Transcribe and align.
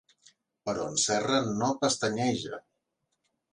Però 0.69 0.85
en 0.91 0.97
Serra 1.03 1.43
no 1.61 1.69
pestanyeja. 1.85 2.63